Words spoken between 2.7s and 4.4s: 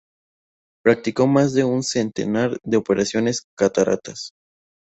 operaciones de cataratas.